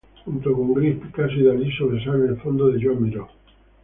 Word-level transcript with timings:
Junto 0.25 0.53
con 0.53 0.73
Gris, 0.73 0.95
Picasso 0.99 1.35
y 1.35 1.43
Dalí, 1.43 1.71
sobresale 1.77 2.25
el 2.29 2.41
fondo 2.41 2.69
de 2.69 2.81
Joan 2.83 3.03
Miró. 3.03 3.27